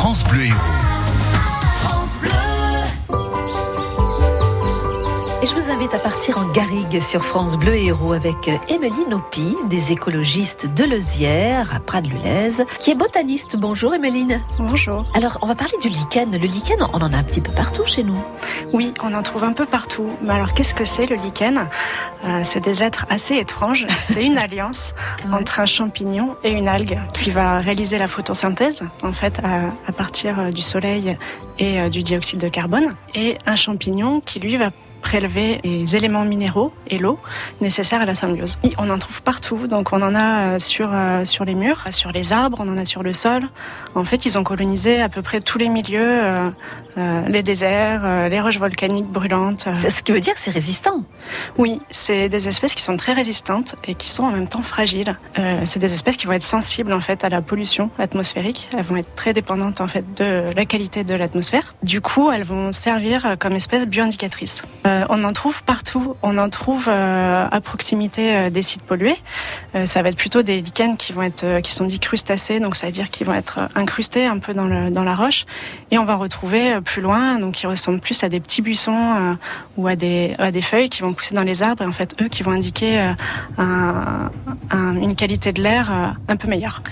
[0.00, 0.89] France Bleu Héros.
[5.42, 9.56] Et je vous invite à partir en garrigue sur France Bleu Héros avec Emeline Opie,
[9.70, 13.56] des écologistes de Lezière, à Prades-Lulaise, qui est botaniste.
[13.56, 14.38] Bonjour Emeline.
[14.58, 15.06] Bonjour.
[15.14, 16.30] Alors, on va parler du lichen.
[16.32, 18.22] Le lichen, on en a un petit peu partout chez nous.
[18.74, 20.10] Oui, on en trouve un peu partout.
[20.22, 21.66] Mais alors, qu'est-ce que c'est le lichen?
[22.26, 23.86] Euh, C'est des êtres assez étranges.
[23.96, 24.92] C'est une alliance
[25.32, 29.92] entre un champignon et une algue qui va réaliser la photosynthèse, en fait, à, à
[29.92, 31.16] partir euh, du soleil
[31.58, 32.94] et euh, du dioxyde de carbone.
[33.14, 34.68] Et un champignon qui, lui, va
[35.00, 37.18] prélever les éléments minéraux et l'eau
[37.60, 38.58] nécessaires à la symbiose.
[38.62, 41.84] Et on en trouve partout, donc on en a euh, sur, euh, sur les murs,
[41.90, 43.48] sur les arbres, on en a sur le sol.
[43.94, 46.20] En fait, ils ont colonisé à peu près tous les milieux,
[46.98, 49.68] euh, les déserts, les roches volcaniques brûlantes.
[49.74, 51.04] C'est ce qui veut dire que c'est résistant.
[51.56, 55.16] Oui, c'est des espèces qui sont très résistantes et qui sont en même temps fragiles.
[55.38, 58.68] Euh, c'est des espèces qui vont être sensibles en fait à la pollution atmosphérique.
[58.76, 61.74] Elles vont être très dépendantes en fait de la qualité de l'atmosphère.
[61.82, 64.62] Du coup, elles vont servir comme espèces bioindicatrices.
[64.86, 66.14] Euh, on en trouve partout.
[66.22, 69.16] On en trouve euh, à proximité euh, des sites pollués.
[69.74, 72.60] Euh, ça va être plutôt des lichens qui vont être euh, qui sont dits crustacés,
[72.60, 74.66] donc ça veut dire qu'ils vont être euh, incrustés un peu dans
[75.04, 75.44] la roche.
[75.90, 79.14] Et on va retrouver euh, plus loin, donc ils ressemblent plus à des petits buissons
[79.18, 79.34] euh,
[79.76, 82.14] ou à des à des feuilles qui vont pousser dans les arbres et en fait
[82.20, 83.12] eux qui vont indiquer euh,
[83.58, 84.30] un-
[84.70, 86.82] un- une qualité de l'air euh, un peu meilleure.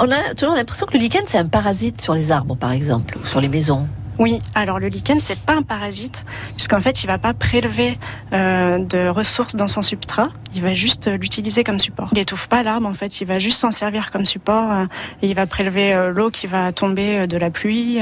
[0.00, 3.16] On a toujours l'impression que le lichen, c'est un parasite sur les arbres, par exemple,
[3.22, 3.86] ou sur les maisons.
[4.18, 7.98] Oui, alors le lichen c'est pas un parasite puisqu'en fait il va pas prélever
[8.32, 12.08] euh, de ressources dans son substrat, il va juste euh, l'utiliser comme support.
[12.12, 14.84] Il étouffe pas l'arbre en fait, il va juste s'en servir comme support euh,
[15.22, 17.98] et il va prélever euh, l'eau qui va tomber de la pluie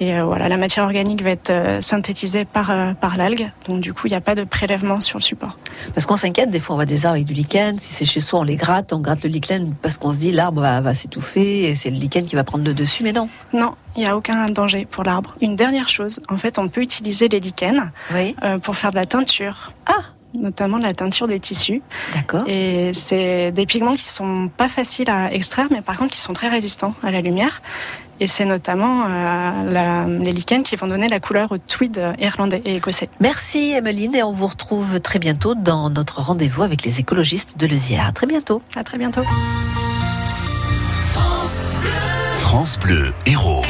[0.00, 3.50] et voilà la matière organique va être synthétisée par par l'algue.
[3.66, 5.58] Donc du coup il n'y a pas de prélèvement sur le support.
[5.94, 8.20] Parce qu'on s'inquiète, des fois on voit des arbres avec du lichen, si c'est chez
[8.20, 10.94] soi on les gratte, on gratte le lichen parce qu'on se dit l'arbre va, va
[10.94, 13.28] s'étouffer et c'est le lichen qui va prendre le dessus, mais non.
[13.52, 15.34] Non, il n'y a aucun danger pour l'arbre.
[15.40, 18.34] Une dernière chose, en fait on peut utiliser les lichens Oui.
[18.62, 19.72] pour faire de la teinture.
[19.86, 20.00] Ah
[20.34, 21.82] notamment de la teinture des tissus.
[22.14, 22.44] D'accord.
[22.48, 26.32] Et c'est des pigments qui sont pas faciles à extraire, mais par contre qui sont
[26.32, 27.62] très résistants à la lumière.
[28.20, 32.62] Et c'est notamment euh, la- les lichens qui vont donner la couleur au tweed irlandais
[32.64, 33.08] et écossais.
[33.20, 37.66] Merci Emeline et on vous retrouve très bientôt dans notre rendez-vous avec les écologistes de
[37.66, 38.06] Lezière.
[38.06, 38.62] À très bientôt.
[38.76, 39.22] À très bientôt.
[42.40, 43.60] France Bleu Héros.